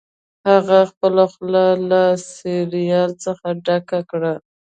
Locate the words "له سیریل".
1.89-3.11